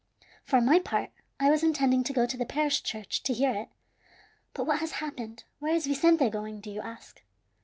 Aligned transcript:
For 0.43 0.59
my 0.61 0.79
part, 0.79 1.11
I 1.39 1.51
was 1.51 1.61
intending 1.61 2.03
to 2.05 2.11
go 2.11 2.25
to 2.25 2.35
the 2.35 2.43
parish 2.43 2.81
church 2.81 3.21
to 3.21 3.33
hear 3.33 3.51
it, 3.53 3.69
but 4.55 4.63
what 4.65 4.79
has 4.79 4.93
happened 4.93 5.43
where 5.59 5.75
is 5.75 5.85
Vicente 5.85 6.27
going, 6.31 6.59
do 6.59 6.71
you 6.71 6.81
ask? 6.81 7.21